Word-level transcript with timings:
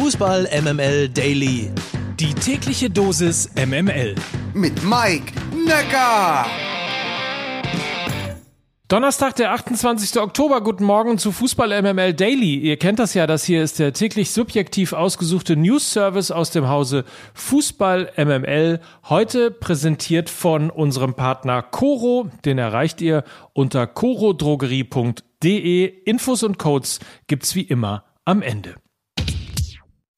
Fußball 0.00 0.48
MML 0.62 1.08
Daily. 1.08 1.72
Die 2.20 2.32
tägliche 2.32 2.88
Dosis 2.88 3.50
MML. 3.56 4.14
Mit 4.54 4.84
Mike 4.84 5.32
Necker. 5.52 6.46
Donnerstag, 8.86 9.34
der 9.34 9.50
28. 9.54 10.20
Oktober. 10.20 10.60
Guten 10.60 10.84
Morgen 10.84 11.18
zu 11.18 11.32
Fußball 11.32 11.82
MML 11.82 12.14
Daily. 12.14 12.58
Ihr 12.58 12.76
kennt 12.76 13.00
das 13.00 13.14
ja, 13.14 13.26
das 13.26 13.42
hier 13.42 13.60
ist 13.60 13.80
der 13.80 13.92
täglich 13.92 14.30
subjektiv 14.30 14.92
ausgesuchte 14.92 15.56
News 15.56 15.90
Service 15.92 16.30
aus 16.30 16.52
dem 16.52 16.68
Hause 16.68 17.04
Fußball 17.34 18.12
MML. 18.16 18.78
Heute 19.08 19.50
präsentiert 19.50 20.30
von 20.30 20.70
unserem 20.70 21.14
Partner 21.14 21.60
Coro. 21.60 22.30
Den 22.44 22.58
erreicht 22.58 23.00
ihr 23.00 23.24
unter 23.52 23.88
corodrogerie.de. 23.88 25.86
Infos 26.04 26.44
und 26.44 26.56
Codes 26.56 27.00
gibt's 27.26 27.56
wie 27.56 27.62
immer 27.62 28.04
am 28.24 28.42
Ende. 28.42 28.76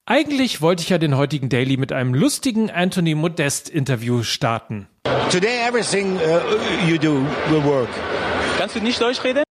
Eigentlich 0.07 0.61
wollte 0.61 0.81
ich 0.81 0.89
ja 0.89 0.97
den 0.97 1.15
heutigen 1.15 1.49
Daily 1.49 1.77
mit 1.77 1.91
einem 1.91 2.15
lustigen 2.15 2.71
Anthony 2.71 3.13
Modest 3.13 3.69
Interview 3.69 4.23
starten. 4.23 4.87
Today 5.31 5.59
everything 5.67 6.15
uh, 6.15 6.89
you 6.89 6.97
do 6.97 7.23
will 7.51 7.63
work. 7.63 7.89
Kannst 8.57 8.75
du 8.75 8.79
nicht 8.79 8.99
Deutsch 8.99 9.23
reden? 9.23 9.43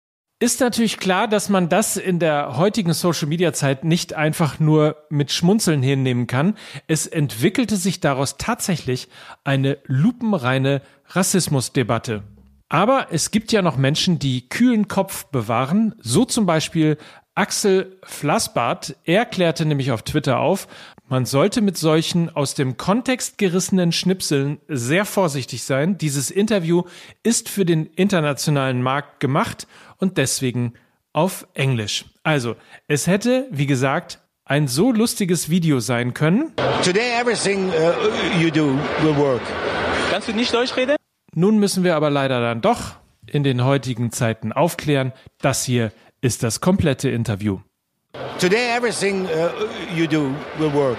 Ist 0.41 0.59
natürlich 0.59 0.97
klar, 0.97 1.27
dass 1.27 1.49
man 1.49 1.69
das 1.69 1.97
in 1.97 2.17
der 2.17 2.57
heutigen 2.57 2.93
Social 2.93 3.27
Media 3.27 3.53
Zeit 3.53 3.83
nicht 3.83 4.15
einfach 4.15 4.59
nur 4.59 4.95
mit 5.09 5.31
Schmunzeln 5.31 5.83
hinnehmen 5.83 6.25
kann. 6.25 6.57
Es 6.87 7.05
entwickelte 7.05 7.75
sich 7.75 7.99
daraus 7.99 8.37
tatsächlich 8.37 9.07
eine 9.43 9.77
lupenreine 9.85 10.81
Rassismusdebatte. 11.09 12.23
Aber 12.69 13.07
es 13.11 13.29
gibt 13.31 13.51
ja 13.51 13.61
noch 13.61 13.77
Menschen, 13.77 14.17
die 14.17 14.49
kühlen 14.49 14.87
Kopf 14.87 15.25
bewahren, 15.25 15.93
so 15.99 16.25
zum 16.25 16.45
Beispiel 16.45 16.97
Axel 17.39 17.97
Flassbart, 18.03 18.97
er 19.05 19.23
klärte 19.23 19.65
nämlich 19.65 19.93
auf 19.93 20.01
Twitter 20.01 20.39
auf, 20.39 20.67
man 21.07 21.25
sollte 21.25 21.61
mit 21.61 21.77
solchen 21.77 22.29
aus 22.35 22.53
dem 22.53 22.75
Kontext 22.75 23.37
gerissenen 23.37 23.93
Schnipseln 23.93 24.59
sehr 24.67 25.05
vorsichtig 25.05 25.63
sein. 25.63 25.97
Dieses 25.97 26.31
Interview 26.31 26.83
ist 27.23 27.47
für 27.47 27.63
den 27.63 27.85
internationalen 27.85 28.83
Markt 28.83 29.21
gemacht 29.21 29.67
und 29.99 30.17
deswegen 30.17 30.73
auf 31.13 31.47
Englisch. 31.53 32.03
Also, 32.23 32.57
es 32.89 33.07
hätte, 33.07 33.47
wie 33.51 33.67
gesagt, 33.67 34.19
ein 34.43 34.67
so 34.67 34.91
lustiges 34.91 35.49
Video 35.49 35.79
sein 35.79 36.13
können. 36.13 36.51
Today 36.83 37.21
everything 37.21 37.69
uh, 37.69 38.37
you 38.37 38.51
do 38.51 38.77
will 39.01 39.15
work. 39.15 39.41
Kannst 40.11 40.27
du 40.27 40.33
nicht 40.33 40.53
Deutsch 40.53 40.75
reden? 40.75 40.97
Nun 41.33 41.57
müssen 41.57 41.85
wir 41.85 41.95
aber 41.95 42.09
leider 42.09 42.41
dann 42.41 42.59
doch 42.59 42.97
in 43.25 43.43
den 43.43 43.63
heutigen 43.63 44.11
Zeiten 44.11 44.51
aufklären, 44.51 45.13
das 45.39 45.63
hier 45.63 45.93
ist 46.21 46.43
das 46.43 46.59
komplette 46.61 47.09
Interview. 47.09 47.59
Today 48.39 48.69
everything 48.75 49.25
uh, 49.25 49.49
you 49.95 50.07
do 50.07 50.31
will 50.57 50.73
work. 50.73 50.97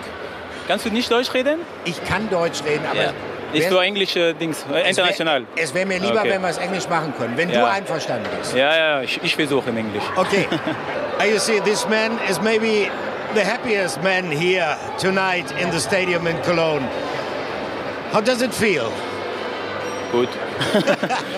Kannst 0.69 0.87
du 0.87 0.91
nicht 0.91 1.11
Deutsch 1.11 1.33
reden? 1.35 1.59
Ich 1.85 2.03
kann 2.05 2.29
Deutsch 2.31 2.63
reden, 2.65 2.85
aber 2.87 3.03
Ja. 3.03 3.13
Nicht 3.53 3.65
wär- 3.65 3.71
so 3.71 3.79
englische 3.79 4.33
Dings, 4.35 4.59
äh, 4.59 4.63
es 4.63 4.71
wär- 4.71 4.89
international. 4.91 5.47
Es 5.57 5.75
wäre 5.75 5.85
mir 5.87 5.99
lieber, 5.99 6.21
Okay. 6.21 6.31
wenn 6.31 6.43
wir 6.43 6.51
es 6.51 6.59
Englisch 6.59 6.89
machen 6.89 7.13
können, 7.19 7.37
wenn 7.37 7.49
du 7.49 7.55
Ja. 7.57 7.67
einverstanden 7.71 8.29
bist. 8.39 8.55
Ja, 8.55 8.77
ja, 8.77 9.03
ich, 9.03 9.19
ich 9.25 9.35
versuche 9.35 9.71
in 9.71 9.77
Englisch. 9.79 10.05
Okay. 10.15 10.47
you 11.33 11.39
see, 11.39 11.61
this 11.61 11.89
man 11.89 12.13
is 12.31 12.41
maybe 12.41 12.89
the 13.35 13.41
happiest 13.45 14.01
man 14.05 14.31
here 14.31 14.77
tonight 15.01 15.47
in 15.61 15.73
the 15.73 15.81
stadium 15.81 16.27
in 16.29 16.41
Cologne. 16.43 16.87
How 18.13 18.21
does 18.23 18.41
it 18.41 18.55
feel? 18.55 18.91
Gut. 20.13 20.29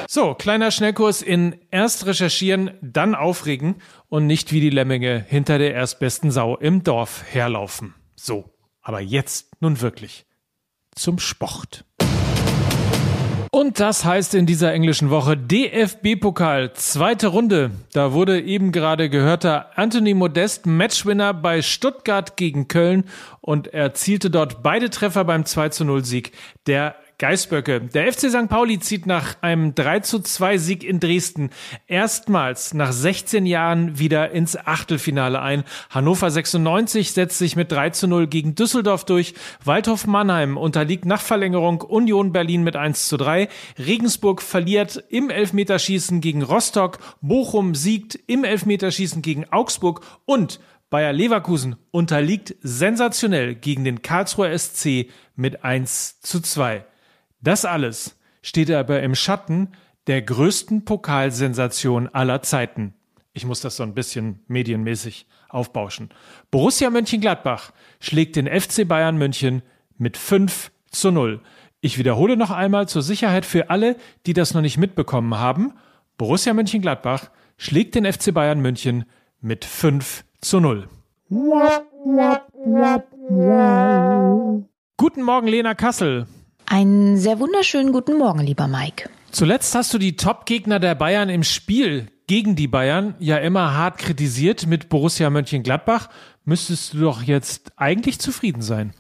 So, 0.09 0.35
kleiner 0.35 0.71
Schnellkurs 0.71 1.23
in 1.23 1.59
erst 1.71 2.05
recherchieren, 2.05 2.73
dann 2.83 3.15
aufregen 3.15 3.77
und 4.11 4.27
nicht 4.27 4.53
wie 4.53 4.61
die 4.61 4.69
Lemminge 4.69 5.25
hinter 5.27 5.57
der 5.57 5.73
erstbesten 5.73 6.31
Sau 6.31 6.57
im 6.59 6.85
Dorf 6.85 7.25
herlaufen. 7.31 7.95
So, 8.15 8.51
aber 8.83 9.01
jetzt 9.01 9.57
nun 9.61 9.81
wirklich 9.81 10.27
zum 10.95 11.19
Sport. 11.19 11.87
Und 13.55 13.81
das 13.81 14.05
heißt 14.05 14.35
in 14.35 14.47
dieser 14.47 14.73
englischen 14.73 15.11
Woche 15.11 15.37
DFB-Pokal, 15.37 16.73
zweite 16.73 17.29
Runde. 17.29 17.71
Da 17.93 18.13
wurde 18.13 18.41
eben 18.41 18.73
gerade 18.73 19.11
gehörter 19.11 19.79
Anthony 19.79 20.15
Modest 20.15 20.67
Matchwinner 20.67 21.35
bei 21.35 21.61
Stuttgart 21.61 22.37
gegen 22.37 22.69
Köln 22.69 23.05
und 23.41 23.69
erzielte 23.69 24.31
dort 24.31 24.63
beide 24.63 24.89
Treffer 24.89 25.25
beim 25.25 25.45
2 25.45 25.69
zu 25.69 25.85
0 25.85 26.05
Sieg 26.05 26.33
der 26.67 26.97
Geißböcke. 27.23 27.83
Der 27.83 28.13
FC 28.13 28.31
St. 28.31 28.49
Pauli 28.49 28.81
zieht 28.81 29.07
nach 29.07 29.37
einem 29.43 29.77
3 29.77 30.01
zu 30.01 30.19
2 30.19 30.59
Sieg 30.59 30.83
in 30.83 30.99
Dresden 30.99 31.51
erstmals 31.87 32.75
nach 32.75 32.91
16 32.91 33.47
Jahren 33.47 33.97
wieder 34.01 34.33
ins 34.33 34.57
Achtelfinale 34.57 35.41
ein. 35.41 35.63
Hannover 35.89 36.33
96 36.33 37.13
setzt 37.13 37.39
sich 37.39 37.55
mit 37.55 37.71
3 37.71 37.91
zu 37.91 38.09
0 38.09 38.27
gegen 38.27 38.57
Düsseldorf 38.57 39.05
durch. 39.05 39.35
Waldhof 39.65 40.09
Mannheim 40.09 40.57
unterliegt 40.57 41.05
nach 41.05 41.21
Verlängerung 41.21 41.83
Union 41.83 42.33
Berlin 42.33 42.65
mit 42.65 42.75
1 42.75 43.07
zu 43.07 43.17
3. 43.19 43.49
Regensburg 43.79 44.43
verliert 44.43 45.05
im 45.09 45.31
Elfmeterschießen 45.31 46.21
gegen 46.21 46.43
Rostock. 46.43 46.99
Bochum 47.21 47.77
siegt 47.77 48.19
im 48.27 48.43
Elfmeterschießen 48.43 49.23
gegen 49.23 49.45
Augsburg 49.53 50.01
und 50.25 50.59
Bayer 50.91 51.13
Leverkusen 51.13 51.77
unterliegt 51.93 52.57
sensationell 52.63 53.55
gegen 53.55 53.85
den 53.85 54.03
Karlsruher 54.03 54.59
SC 54.59 55.07
mit 55.37 55.63
1 55.63 56.21
zu 56.21 56.41
2. 56.41 56.85
Das 57.43 57.65
alles 57.65 58.17
steht 58.41 58.71
aber 58.71 59.03
im 59.03 59.15
Schatten 59.15 59.69
der 60.07 60.23
größten 60.23 60.85
Pokalsensation 60.85 62.09
aller 62.09 62.43
Zeiten. 62.43 62.95
Ich 63.35 63.45
muss 63.45 63.61
das 63.61 63.77
so 63.77 63.83
ein 63.83 63.95
bisschen 63.95 64.41
medienmäßig 64.47 65.27
aufbauschen. 65.49 66.11
Borussia 66.51 66.91
Mönchengladbach 66.91 67.73
schlägt 68.01 68.37
den 68.37 68.47
FC 68.47 68.87
Bayern 68.87 69.17
München 69.17 69.63
mit 69.99 70.17
5 70.17 70.71
zu 70.91 71.11
0. 71.11 71.41
Ich 71.81 71.99
wiederhole 71.99 72.37
noch 72.37 72.51
einmal 72.51 72.89
zur 72.89 73.03
Sicherheit 73.03 73.45
für 73.45 73.71
alle, 73.71 73.97
die 74.27 74.35
das 74.35 74.55
noch 74.55 74.61
nicht 74.61 74.79
mitbekommen 74.79 75.37
haben. 75.37 75.73
Borussia 76.19 76.55
Mönchengladbach 76.55 77.31
schlägt 77.57 77.97
den 77.97 78.11
FC 78.11 78.33
Bayern 78.33 78.61
München 78.61 79.05
mit 79.41 79.65
5 79.65 80.25
zu 80.41 80.61
0. 80.61 80.89
Guten 84.97 85.23
Morgen, 85.23 85.49
Lena 85.49 85.75
Kassel. 85.75 86.27
Einen 86.73 87.19
sehr 87.19 87.39
wunderschönen 87.39 87.93
guten 87.93 88.17
Morgen, 88.17 88.41
lieber 88.41 88.67
Mike. 88.67 89.11
Zuletzt 89.31 89.75
hast 89.75 89.93
du 89.93 89.99
die 89.99 90.17
Top-Gegner 90.17 90.79
der 90.79 90.95
Bayern 90.95 91.29
im 91.29 91.45
Spiel 91.45 92.07
gegen 92.27 92.57
die 92.57 92.67
Bayern 92.67 93.15
ja 93.19 93.37
immer 93.37 93.75
hart 93.77 93.99
kritisiert 93.99 94.67
mit 94.67 94.89
Borussia 94.89 95.29
Mönchengladbach. 95.29 96.09
Müsstest 96.47 96.95
du 96.95 97.01
doch 97.01 97.25
jetzt 97.25 97.73
eigentlich 97.77 98.21
zufrieden 98.21 98.63
sein. 98.63 98.95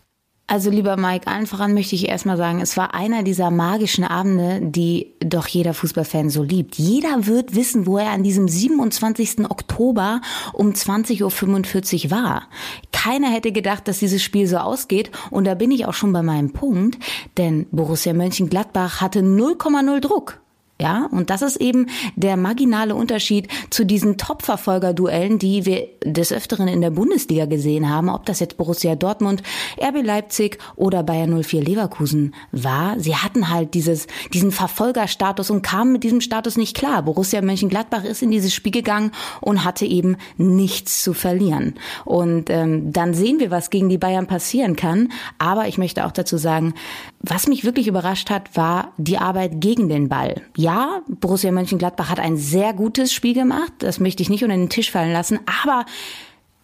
Also, 0.49 0.71
lieber 0.71 0.97
Mike, 0.97 1.29
allen 1.29 1.47
voran 1.47 1.73
möchte 1.73 1.95
ich 1.95 2.09
erstmal 2.09 2.37
sagen, 2.37 2.61
es 2.61 2.77
war 2.77 2.95
einer 2.95 3.23
dieser 3.23 3.51
magischen 3.51 4.05
Abende, 4.05 4.61
die 4.61 5.15
doch 5.21 5.47
jeder 5.47 5.73
Fußballfan 5.73 6.31
so 6.31 6.43
liebt. 6.43 6.77
Jeder 6.77 7.27
wird 7.27 7.55
wissen, 7.55 7.87
wo 7.87 7.97
er 7.97 8.11
an 8.11 8.23
diesem 8.23 8.49
27. 8.49 9.49
Oktober 9.49 10.21
um 10.53 10.73
20.45 10.73 12.05
Uhr 12.05 12.11
war. 12.11 12.49
Keiner 12.93 13.29
hätte 13.29 13.53
gedacht, 13.53 13.89
dass 13.89 14.01
dieses 14.01 14.23
Spiel 14.23 14.47
so 14.47 14.59
ausgeht. 14.59 15.11
Und 15.31 15.45
da 15.45 15.55
bin 15.55 15.71
ich 15.71 15.87
auch 15.87 15.95
schon 15.95 16.13
bei 16.13 16.23
meinem 16.23 16.53
Punkt, 16.53 16.99
denn 17.39 17.67
Borussia 17.71 18.13
Mönchengladbach 18.13 19.01
hatte 19.01 19.21
0,0 19.21 20.01
Druck. 20.01 20.42
Ja, 20.83 21.07
und 21.13 21.31
das 21.31 21.43
ist 21.43 21.59
eben 21.59 21.87
der 22.17 22.37
marginale 22.37 22.97
Unterschied 22.97 23.47
zu 23.71 23.87
diesen 23.87 24.19
Top-Verfolger-Duellen, 24.19 25.39
die 25.39 25.65
wir 25.65 25.87
des 26.05 26.33
Öfteren 26.33 26.67
in 26.67 26.81
der 26.81 26.91
Bundesliga 26.91 27.45
gesehen 27.45 27.89
haben, 27.89 28.09
ob 28.09 28.27
das 28.27 28.41
jetzt 28.41 28.57
Borussia 28.57 28.97
Dortmund, 28.97 29.45
RB 29.81 30.05
Leipzig 30.05 30.59
oder 30.75 31.05
Bayern 31.05 31.41
04 31.41 31.63
Leverkusen 31.63 32.35
war. 32.51 32.99
Sie 32.99 33.15
hatten 33.15 33.49
halt 33.49 33.75
dieses, 33.75 34.09
diesen 34.35 34.51
Verfolgerstatus 34.51 35.51
und 35.51 35.63
kamen 35.63 35.93
mit 35.93 36.03
diesem 36.03 36.21
Status 36.21 36.57
nicht 36.57 36.77
klar. 36.77 37.03
Borussia 37.03 37.43
Mönchengladbach 37.43 38.03
ist 38.03 38.21
in 38.21 38.33
dieses 38.33 38.53
Spiel 38.53 38.73
gegangen 38.73 39.13
und 39.41 39.65
hatte 39.65 39.87
eben 39.87 40.17
nichts 40.37 41.05
zu 41.05 41.15
verlieren. 41.15 41.75
Und 42.05 42.51
ähm, 42.51 42.93
dann 42.93 43.15
sehen 43.15 43.39
wir, 43.39 43.53
was 43.53 43.71
gegen 43.71 43.89
die 43.89 43.99
Bayern 43.99 44.27
passieren 44.27 44.75
kann. 44.75 45.13
Aber 45.39 45.69
ich 45.69 45.79
möchte 45.79 46.07
auch 46.07 46.13
dazu 46.13 46.39
sagen, 46.39 46.75
was 47.21 47.47
mich 47.47 47.63
wirklich 47.63 47.87
überrascht 47.87 48.31
hat, 48.31 48.57
war 48.57 48.91
die 48.97 49.19
Arbeit 49.19 49.61
gegen 49.61 49.89
den 49.89 50.09
Ball. 50.09 50.43
Ja, 50.57 50.72
Borussia 51.09 51.53
Mönchengladbach 51.53 52.11
hat 52.11 52.21
ein 52.21 52.37
sehr 52.37 52.73
gutes 52.73 53.13
Spiel 53.13 53.35
gemacht. 53.35 53.73
Das 53.79 54.01
möchte 54.01 54.23
ich 54.23 54.31
nicht 54.31 54.45
unter 54.45 54.57
den 54.57 54.69
Tisch 54.69 54.91
fallen 54.91 55.13
lassen. 55.13 55.41
Aber 55.63 55.85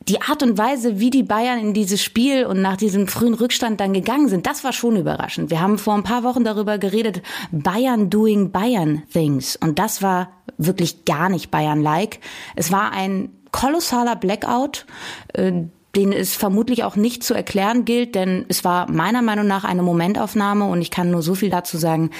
die 0.08 0.22
Art 0.22 0.42
und 0.42 0.56
Weise, 0.56 1.00
wie 1.00 1.10
die 1.10 1.22
Bayern 1.22 1.58
in 1.58 1.74
dieses 1.74 2.02
Spiel 2.02 2.46
und 2.46 2.62
nach 2.62 2.76
diesem 2.76 3.08
frühen 3.08 3.34
Rückstand 3.34 3.80
dann 3.80 3.92
gegangen 3.92 4.28
sind, 4.28 4.46
das 4.46 4.64
war 4.64 4.72
schon 4.72 4.96
überraschend. 4.96 5.50
Wir 5.50 5.60
haben 5.60 5.78
vor 5.78 5.94
ein 5.94 6.02
paar 6.02 6.22
Wochen 6.22 6.44
darüber 6.44 6.78
geredet, 6.78 7.22
Bayern 7.50 8.08
doing 8.08 8.50
Bayern 8.50 9.02
things. 9.12 9.56
Und 9.56 9.78
das 9.78 10.02
war 10.02 10.30
wirklich 10.56 11.04
gar 11.04 11.28
nicht 11.28 11.50
Bayern-like. 11.50 12.20
Es 12.56 12.72
war 12.72 12.92
ein 12.92 13.30
kolossaler 13.52 14.16
Blackout, 14.16 14.86
äh, 15.34 15.52
den 15.96 16.12
es 16.12 16.34
vermutlich 16.34 16.84
auch 16.84 16.96
nicht 16.96 17.22
zu 17.22 17.34
erklären 17.34 17.84
gilt, 17.84 18.14
denn 18.14 18.44
es 18.48 18.64
war 18.64 18.90
meiner 18.90 19.22
Meinung 19.22 19.46
nach 19.46 19.64
eine 19.64 19.82
Momentaufnahme 19.82 20.66
und 20.66 20.80
ich 20.80 20.90
kann 20.90 21.10
nur 21.10 21.22
so 21.22 21.34
viel 21.34 21.50
dazu 21.50 21.76
sagen. 21.76 22.10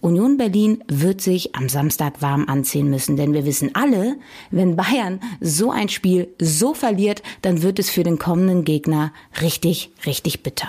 Union 0.00 0.36
Berlin 0.36 0.82
wird 0.88 1.20
sich 1.20 1.54
am 1.54 1.68
Samstag 1.68 2.22
warm 2.22 2.46
anziehen 2.48 2.88
müssen, 2.88 3.16
denn 3.16 3.34
wir 3.34 3.44
wissen 3.44 3.74
alle, 3.74 4.16
wenn 4.50 4.76
Bayern 4.76 5.20
so 5.40 5.70
ein 5.70 5.88
Spiel 5.88 6.28
so 6.40 6.74
verliert, 6.74 7.22
dann 7.42 7.62
wird 7.62 7.78
es 7.78 7.90
für 7.90 8.02
den 8.02 8.18
kommenden 8.18 8.64
Gegner 8.64 9.12
richtig, 9.40 9.90
richtig 10.06 10.42
bitter. 10.42 10.68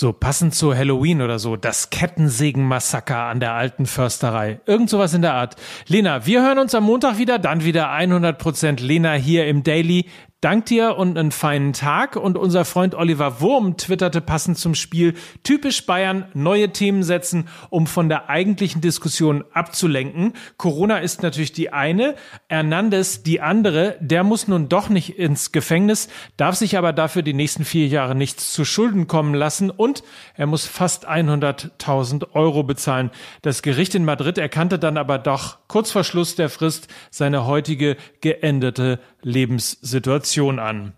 So 0.00 0.12
passend 0.12 0.54
zu 0.54 0.76
Halloween 0.76 1.22
oder 1.22 1.40
so, 1.40 1.56
das 1.56 1.90
Kettensägen-Massaker 1.90 3.24
an 3.24 3.40
der 3.40 3.54
alten 3.54 3.84
Försterei. 3.84 4.60
Irgend 4.64 4.90
sowas 4.90 5.12
in 5.12 5.22
der 5.22 5.34
Art. 5.34 5.56
Lena, 5.88 6.24
wir 6.24 6.40
hören 6.40 6.60
uns 6.60 6.72
am 6.76 6.84
Montag 6.84 7.18
wieder, 7.18 7.40
dann 7.40 7.64
wieder 7.64 7.90
100% 7.90 8.80
Lena 8.80 9.14
hier 9.14 9.48
im 9.48 9.64
Daily. 9.64 10.06
Dank 10.40 10.66
dir 10.66 10.96
und 10.96 11.18
einen 11.18 11.32
feinen 11.32 11.72
Tag. 11.72 12.14
Und 12.14 12.38
unser 12.38 12.64
Freund 12.64 12.94
Oliver 12.94 13.40
Wurm 13.40 13.76
twitterte 13.76 14.20
passend 14.20 14.56
zum 14.56 14.76
Spiel, 14.76 15.14
typisch 15.42 15.84
Bayern, 15.84 16.26
neue 16.32 16.70
Themen 16.70 17.02
setzen, 17.02 17.48
um 17.70 17.88
von 17.88 18.08
der 18.08 18.30
eigentlichen 18.30 18.80
Diskussion 18.80 19.42
abzulenken. 19.52 20.34
Corona 20.56 20.98
ist 20.98 21.24
natürlich 21.24 21.50
die 21.50 21.72
eine, 21.72 22.14
Hernandez 22.48 23.24
die 23.24 23.40
andere. 23.40 23.96
Der 23.98 24.22
muss 24.22 24.46
nun 24.46 24.68
doch 24.68 24.88
nicht 24.88 25.18
ins 25.18 25.50
Gefängnis, 25.50 26.08
darf 26.36 26.54
sich 26.54 26.78
aber 26.78 26.92
dafür 26.92 27.22
die 27.22 27.34
nächsten 27.34 27.64
vier 27.64 27.88
Jahre 27.88 28.14
nichts 28.14 28.52
zu 28.52 28.64
Schulden 28.64 29.08
kommen 29.08 29.34
lassen 29.34 29.70
und 29.70 30.04
er 30.36 30.46
muss 30.46 30.66
fast 30.66 31.08
100.000 31.08 32.34
Euro 32.34 32.62
bezahlen. 32.62 33.10
Das 33.42 33.62
Gericht 33.62 33.96
in 33.96 34.04
Madrid 34.04 34.38
erkannte 34.38 34.78
dann 34.78 34.98
aber 34.98 35.18
doch 35.18 35.58
kurz 35.66 35.90
vor 35.90 36.04
Schluss 36.04 36.36
der 36.36 36.48
Frist 36.48 36.86
seine 37.10 37.44
heutige 37.44 37.96
geänderte 38.20 39.00
Lebenssituation 39.22 40.27
an. 40.58 40.92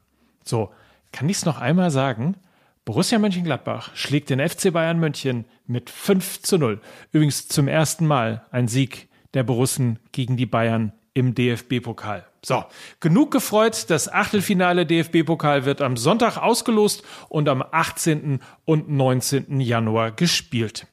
So, 0.44 0.70
kann 1.12 1.28
ich 1.28 1.38
es 1.38 1.44
noch 1.44 1.60
einmal 1.60 1.90
sagen? 1.90 2.36
Borussia 2.84 3.18
Mönchengladbach 3.18 3.94
schlägt 3.94 4.30
den 4.30 4.40
FC 4.40 4.72
Bayern 4.72 4.98
München 4.98 5.44
mit 5.66 5.90
5 5.90 6.42
zu 6.42 6.58
0. 6.58 6.80
Übrigens 7.12 7.46
zum 7.48 7.68
ersten 7.68 8.06
Mal 8.06 8.46
ein 8.50 8.68
Sieg 8.68 9.08
der 9.34 9.44
Borussen 9.44 9.98
gegen 10.12 10.36
die 10.36 10.46
Bayern 10.46 10.92
im 11.14 11.34
DFB-Pokal. 11.34 12.26
So, 12.44 12.64
genug 13.00 13.30
gefreut. 13.30 13.90
Das 13.90 14.10
Achtelfinale 14.10 14.86
DFB-Pokal 14.86 15.66
wird 15.66 15.82
am 15.82 15.96
Sonntag 15.96 16.38
ausgelost 16.38 17.04
und 17.28 17.48
am 17.48 17.62
18. 17.62 18.40
und 18.64 18.88
19. 18.88 19.60
Januar 19.60 20.12
gespielt. 20.12 20.86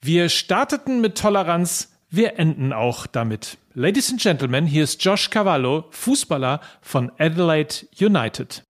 Wir 0.00 0.28
starteten 0.28 1.00
mit 1.00 1.18
Toleranz, 1.18 1.92
wir 2.08 2.38
enden 2.38 2.72
auch 2.72 3.06
damit. 3.06 3.58
Ladies 3.78 4.10
and 4.10 4.20
Gentlemen, 4.20 4.66
hier 4.66 4.82
ist 4.82 5.04
Josh 5.04 5.30
Cavallo, 5.30 5.84
Fußballer 5.90 6.58
von 6.80 7.12
Adelaide 7.16 7.86
United. 8.00 8.64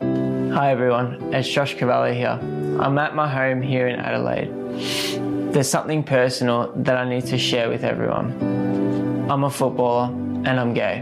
Hi 0.00 0.70
everyone, 0.70 1.18
it's 1.32 1.48
Josh 1.52 1.76
Cavallo 1.76 2.12
here. 2.12 2.38
I'm 2.78 2.96
at 2.96 3.16
my 3.16 3.26
home 3.26 3.60
here 3.60 3.88
in 3.88 3.98
Adelaide. 3.98 4.52
There's 5.52 5.68
something 5.68 6.04
personal 6.04 6.72
that 6.76 6.96
I 6.96 7.04
need 7.04 7.26
to 7.26 7.36
share 7.36 7.68
with 7.68 7.82
everyone. 7.82 8.30
I'm 9.28 9.42
a 9.42 9.50
footballer 9.50 10.12
and 10.46 10.60
I'm 10.60 10.72
gay. 10.72 11.00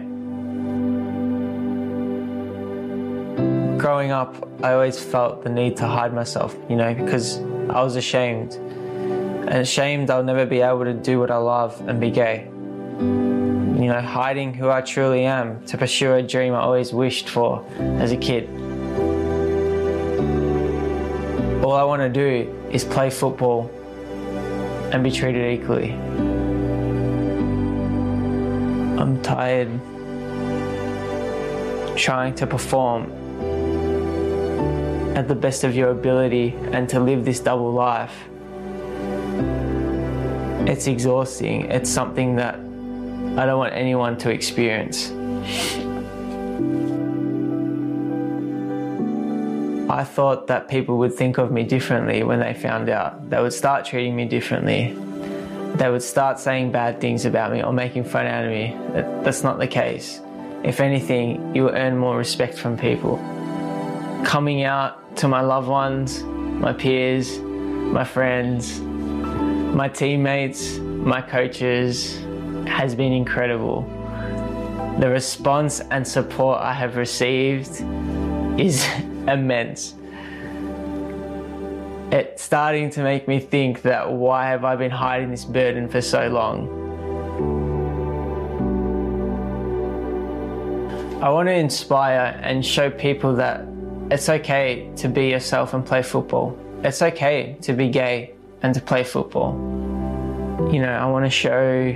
Growing 3.77 4.11
up, 4.11 4.49
I 4.63 4.73
always 4.73 4.99
felt 4.99 5.45
the 5.45 5.51
need 5.51 5.77
to 5.77 5.87
hide 5.87 6.15
myself, 6.15 6.57
you 6.71 6.77
know, 6.77 6.95
because 6.95 7.41
I 7.69 7.83
was 7.83 7.95
ashamed. 7.97 8.59
And 9.49 9.63
ashamed 9.63 10.11
I'll 10.11 10.23
never 10.23 10.45
be 10.45 10.61
able 10.61 10.85
to 10.85 10.93
do 10.93 11.19
what 11.19 11.31
I 11.31 11.39
love 11.39 11.81
and 11.89 11.99
be 11.99 12.11
gay. 12.11 12.45
You 12.99 13.87
know, 13.87 14.01
hiding 14.03 14.53
who 14.53 14.69
I 14.69 14.83
truly 14.83 15.25
am 15.25 15.65
to 15.67 15.79
pursue 15.79 16.13
a 16.13 16.23
dream 16.23 16.53
I 16.53 16.61
always 16.61 16.93
wished 16.93 17.31
for 17.31 17.65
as 17.79 18.13
a 18.13 18.17
kid. 18.19 18.47
All 21.65 21.73
I 21.73 21.83
want 21.83 22.03
to 22.03 22.11
do 22.11 22.69
is 22.71 22.85
play 22.85 23.09
football 23.09 23.71
and 24.93 25.03
be 25.03 25.11
treated 25.11 25.59
equally. 25.59 25.93
I'm 29.01 29.23
tired 29.23 29.69
trying 31.97 32.35
to 32.35 32.47
perform 32.47 33.11
at 35.17 35.27
the 35.27 35.35
best 35.35 35.65
of 35.65 35.75
your 35.75 35.91
ability 35.91 36.55
and 36.73 36.87
to 36.91 37.01
live 37.01 37.25
this 37.25 37.41
double 37.41 37.73
life. 37.73 38.29
It's 40.67 40.87
exhausting. 40.87 41.71
It's 41.71 41.91
something 41.91 42.37
that 42.37 42.55
I 42.57 43.47
don't 43.47 43.59
want 43.59 43.75
anyone 43.75 44.17
to 44.19 44.31
experience. 44.31 45.13
I 49.91 50.05
thought 50.05 50.49
that 50.49 50.69
people 50.69 50.99
would 50.99 51.15
think 51.15 51.39
of 51.39 51.51
me 51.51 51.63
differently 51.65 52.23
when 52.23 52.41
they 52.41 52.53
found 52.53 52.89
out. 52.91 53.31
They 53.31 53.41
would 53.41 53.53
start 53.55 53.87
treating 53.87 54.15
me 54.15 54.27
differently. 54.27 54.95
They 55.77 55.89
would 55.89 56.03
start 56.03 56.39
saying 56.39 56.73
bad 56.73 57.01
things 57.01 57.25
about 57.25 57.53
me 57.53 57.63
or 57.63 57.73
making 57.73 58.05
fun 58.05 58.27
out 58.27 58.45
of 58.45 58.51
me. 58.51 58.77
That's 59.23 59.43
not 59.43 59.59
the 59.59 59.67
case. 59.67 60.21
If 60.65 60.81
anything, 60.81 61.55
you 61.55 61.71
earn 61.71 61.97
more 61.97 62.19
respect 62.19 62.59
from 62.59 62.77
people. 62.77 63.17
Coming 64.25 64.63
out 64.65 65.17
to 65.19 65.29
my 65.29 65.41
loved 65.41 65.69
ones, 65.69 66.23
my 66.23 66.73
peers, 66.73 67.39
my 67.39 68.05
friends, 68.05 68.81
my 69.79 69.89
teammates, 69.89 70.79
my 70.79 71.21
coaches 71.21 72.17
has 72.67 72.97
been 72.97 73.13
incredible. 73.13 73.83
The 74.99 75.09
response 75.09 75.79
and 75.79 76.05
support 76.05 76.61
I 76.61 76.73
have 76.73 76.97
received 76.97 77.71
is 78.61 78.85
immense. 79.29 79.95
It's 82.11 82.43
starting 82.43 82.91
to 82.91 83.05
make 83.05 83.29
me 83.29 83.39
think 83.39 83.83
that 83.83 84.11
why 84.11 84.49
have 84.49 84.65
I 84.65 84.75
been 84.75 84.91
hiding 84.91 85.31
this 85.31 85.45
burden 85.45 85.89
for 85.89 86.01
so 86.01 86.27
long? 86.27 86.67
I 91.23 91.29
want 91.29 91.47
to 91.47 91.55
inspire 91.55 92.37
and 92.43 92.67
show 92.67 92.91
people 92.91 93.37
that 93.37 93.65
it's 94.11 94.29
okay 94.29 94.91
to 94.97 95.09
be 95.09 95.29
yourself 95.29 95.73
and 95.73 95.87
play 95.87 96.03
football. 96.03 96.59
It's 96.83 97.01
okay 97.01 97.57
to 97.61 97.73
be 97.75 97.89
gay 97.91 98.35
and 98.63 98.75
to 98.75 98.81
play 98.81 99.05
football. 99.05 99.53
You 100.73 100.81
know, 100.81 100.93
I 100.93 101.07
want 101.07 101.25
to 101.25 101.31
show 101.31 101.95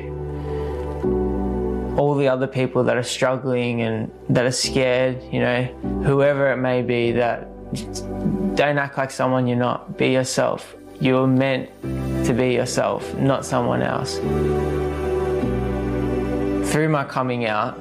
all 1.98 2.14
the 2.14 2.28
other 2.28 2.46
people 2.46 2.84
that 2.84 2.96
are 2.96 3.02
struggling 3.02 3.82
and 3.82 4.10
that 4.30 4.46
are 4.46 4.52
scared, 4.52 5.22
you 5.30 5.40
know, 5.40 5.64
whoever 6.04 6.50
it 6.52 6.56
may 6.56 6.82
be, 6.82 7.12
that 7.12 7.48
don't 8.56 8.78
act 8.78 8.96
like 8.98 9.10
someone 9.10 9.46
you're 9.46 9.58
not. 9.58 9.98
Be 9.98 10.08
yourself. 10.08 10.74
You 11.00 11.14
were 11.14 11.26
meant 11.26 11.68
to 12.26 12.32
be 12.32 12.54
yourself, 12.54 13.14
not 13.16 13.44
someone 13.44 13.82
else. 13.82 14.16
Through 16.70 16.88
my 16.88 17.04
coming 17.04 17.44
out, 17.46 17.76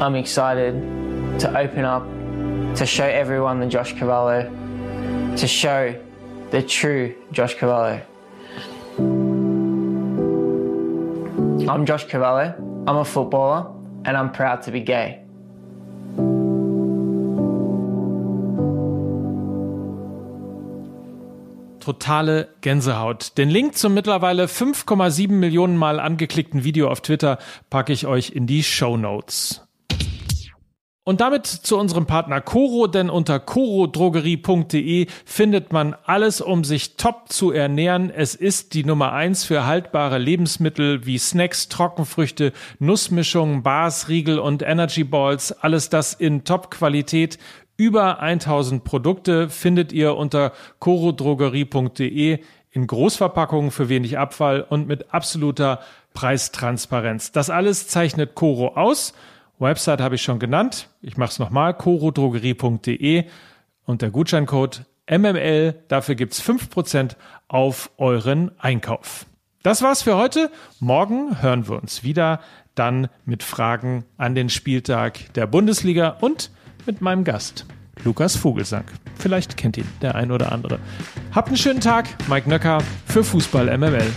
I'm 0.00 0.14
excited 0.14 0.74
to 1.40 1.58
open 1.58 1.84
up, 1.84 2.04
to 2.76 2.86
show 2.86 3.06
everyone 3.06 3.58
the 3.60 3.66
Josh 3.66 3.94
Cavallo, 3.94 4.42
to 5.36 5.46
show 5.48 5.94
the 6.52 6.62
true 6.62 7.14
Josh 7.32 7.56
Cavallo. 7.56 8.02
I'm 11.68 11.86
Josh 11.86 12.06
Cavallo. 12.08 12.54
I'm 12.86 12.96
a 12.96 13.04
footballer 13.04 13.74
and 14.04 14.16
I'm 14.16 14.32
proud 14.32 14.62
to 14.64 14.70
be 14.70 14.82
gay. 14.82 15.18
Totale 21.80 22.48
Gänsehaut. 22.60 23.38
Den 23.38 23.50
Link 23.50 23.74
zum 23.76 23.94
mittlerweile 23.94 24.44
5,7 24.44 25.32
Millionen 25.32 25.76
Mal 25.76 25.98
angeklickten 25.98 26.64
Video 26.64 26.88
auf 26.88 27.00
Twitter 27.00 27.38
packe 27.70 27.92
ich 27.92 28.06
euch 28.06 28.30
in 28.30 28.46
die 28.46 28.62
Show 28.62 28.96
Notes. 28.96 29.61
Und 31.04 31.20
damit 31.20 31.48
zu 31.48 31.78
unserem 31.78 32.06
Partner 32.06 32.40
Coro, 32.40 32.86
denn 32.86 33.10
unter 33.10 33.40
corodrogerie.de 33.40 35.08
findet 35.24 35.72
man 35.72 35.96
alles, 36.04 36.40
um 36.40 36.62
sich 36.62 36.96
top 36.96 37.24
zu 37.28 37.50
ernähren. 37.50 38.08
Es 38.08 38.36
ist 38.36 38.72
die 38.72 38.84
Nummer 38.84 39.12
eins 39.12 39.42
für 39.44 39.66
haltbare 39.66 40.18
Lebensmittel 40.18 41.04
wie 41.04 41.18
Snacks, 41.18 41.68
Trockenfrüchte, 41.68 42.52
Nussmischungen, 42.78 43.64
Bars, 43.64 44.08
Riegel 44.08 44.38
und 44.38 44.62
Energy 44.62 45.02
Balls. 45.02 45.50
Alles 45.50 45.88
das 45.88 46.14
in 46.14 46.44
Top-Qualität. 46.44 47.36
Über 47.76 48.20
1000 48.20 48.84
Produkte 48.84 49.48
findet 49.48 49.92
ihr 49.92 50.14
unter 50.14 50.52
corodrogerie.de 50.78 52.38
in 52.70 52.86
Großverpackungen 52.86 53.72
für 53.72 53.88
wenig 53.88 54.18
Abfall 54.18 54.62
und 54.62 54.86
mit 54.86 55.12
absoluter 55.12 55.80
Preistransparenz. 56.14 57.32
Das 57.32 57.50
alles 57.50 57.88
zeichnet 57.88 58.36
Coro 58.36 58.76
aus. 58.76 59.14
Website 59.62 60.00
habe 60.00 60.16
ich 60.16 60.22
schon 60.22 60.38
genannt. 60.38 60.88
Ich 61.00 61.16
mache 61.16 61.30
es 61.30 61.38
nochmal, 61.38 61.74
corodrogerie.de 61.74 63.24
und 63.84 64.02
der 64.02 64.10
Gutscheincode 64.10 64.84
MML. 65.10 65.74
Dafür 65.88 66.14
gibt's 66.14 66.42
5% 66.42 67.16
auf 67.48 67.90
euren 67.96 68.50
Einkauf. 68.58 69.26
Das 69.62 69.80
war's 69.82 70.02
für 70.02 70.16
heute. 70.16 70.50
Morgen 70.80 71.40
hören 71.40 71.68
wir 71.68 71.80
uns 71.80 72.02
wieder, 72.02 72.40
dann 72.74 73.08
mit 73.24 73.42
Fragen 73.42 74.04
an 74.16 74.34
den 74.34 74.48
Spieltag 74.48 75.32
der 75.34 75.46
Bundesliga 75.46 76.16
und 76.20 76.50
mit 76.84 77.00
meinem 77.00 77.22
Gast, 77.22 77.64
Lukas 78.02 78.36
Vogelsang. 78.36 78.84
Vielleicht 79.16 79.56
kennt 79.56 79.76
ihn 79.76 79.88
der 80.00 80.16
ein 80.16 80.32
oder 80.32 80.50
andere. 80.50 80.80
Habt 81.32 81.48
einen 81.48 81.56
schönen 81.56 81.80
Tag. 81.80 82.08
Mike 82.28 82.48
Nöcker 82.48 82.82
für 83.06 83.22
Fußball 83.22 83.76
MML. 83.78 84.10